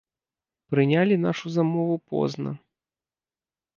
Прынялі 0.75 1.15
нашу 1.27 1.47
замову 1.57 1.95
позна. 2.15 2.57